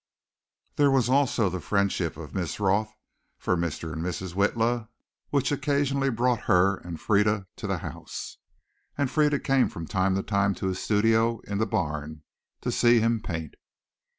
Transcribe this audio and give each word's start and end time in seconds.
There 0.77 0.89
was 0.89 1.09
also 1.09 1.47
the 1.47 1.59
friendship 1.59 2.17
of 2.17 2.33
Miss 2.33 2.59
Roth 2.59 2.91
for 3.37 3.55
Mr. 3.55 3.93
and 3.93 4.01
Mrs. 4.01 4.33
Witla, 4.33 4.89
which 5.29 5.51
occasionally 5.51 6.09
brought 6.09 6.45
her 6.49 6.77
and 6.77 6.99
Frieda 6.99 7.45
to 7.57 7.67
the 7.67 7.77
house. 7.77 8.39
And 8.97 9.11
Frieda 9.11 9.37
came 9.37 9.69
from 9.69 9.85
time 9.85 10.15
to 10.15 10.23
time 10.23 10.55
to 10.55 10.65
his 10.69 10.79
studio 10.79 11.39
in 11.41 11.59
the 11.59 11.67
barn, 11.67 12.23
to 12.61 12.71
see 12.71 12.99
him 12.99 13.19
paint. 13.21 13.53